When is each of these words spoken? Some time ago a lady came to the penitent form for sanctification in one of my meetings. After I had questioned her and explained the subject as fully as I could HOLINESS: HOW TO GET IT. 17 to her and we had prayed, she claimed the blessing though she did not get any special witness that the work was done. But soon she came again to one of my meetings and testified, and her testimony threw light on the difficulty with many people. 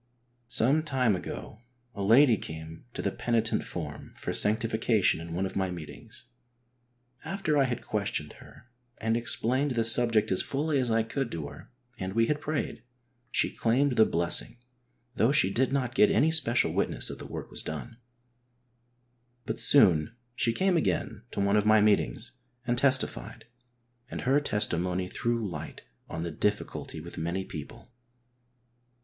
Some 0.47 0.81
time 0.81 1.15
ago 1.15 1.59
a 1.93 2.01
lady 2.01 2.35
came 2.35 2.85
to 2.95 3.03
the 3.03 3.11
penitent 3.11 3.63
form 3.63 4.15
for 4.15 4.33
sanctification 4.33 5.21
in 5.21 5.35
one 5.35 5.45
of 5.45 5.55
my 5.55 5.69
meetings. 5.69 6.25
After 7.23 7.55
I 7.55 7.65
had 7.65 7.85
questioned 7.85 8.33
her 8.41 8.67
and 8.97 9.15
explained 9.15 9.69
the 9.75 9.83
subject 9.83 10.31
as 10.31 10.41
fully 10.41 10.79
as 10.79 10.89
I 10.89 11.03
could 11.03 11.31
HOLINESS: 11.31 11.33
HOW 11.33 11.35
TO 11.35 11.35
GET 11.35 11.35
IT. 11.37 11.37
17 11.37 11.67
to 11.69 12.01
her 12.01 12.03
and 12.07 12.13
we 12.15 12.25
had 12.25 12.41
prayed, 12.41 12.83
she 13.29 13.51
claimed 13.55 13.91
the 13.91 14.05
blessing 14.07 14.55
though 15.13 15.31
she 15.31 15.51
did 15.53 15.71
not 15.71 15.93
get 15.93 16.09
any 16.09 16.31
special 16.31 16.73
witness 16.73 17.09
that 17.09 17.19
the 17.19 17.27
work 17.27 17.51
was 17.51 17.61
done. 17.61 17.97
But 19.45 19.59
soon 19.59 20.15
she 20.33 20.51
came 20.51 20.77
again 20.77 21.21
to 21.29 21.39
one 21.39 21.57
of 21.57 21.67
my 21.67 21.79
meetings 21.79 22.31
and 22.65 22.75
testified, 22.75 23.45
and 24.09 24.21
her 24.21 24.39
testimony 24.39 25.07
threw 25.07 25.47
light 25.47 25.83
on 26.09 26.23
the 26.23 26.31
difficulty 26.31 26.99
with 26.99 27.19
many 27.19 27.45
people. 27.45 27.91